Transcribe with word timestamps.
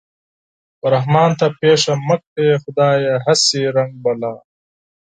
و 0.81 0.83
رحمان 0.95 1.31
ته 1.39 1.47
پېښه 1.59 1.93
مه 2.07 2.17
کړې 2.29 2.53
خدايه 2.63 3.15
هسې 3.25 3.61
رنگ 3.75 3.93
بلا 4.03 4.33